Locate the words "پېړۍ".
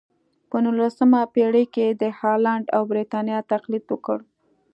1.33-1.65